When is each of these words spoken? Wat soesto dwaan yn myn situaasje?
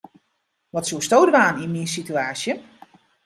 Wat 0.73 0.87
soesto 0.89 1.17
dwaan 1.29 1.61
yn 1.65 1.71
myn 1.73 1.91
situaasje? 1.97 2.53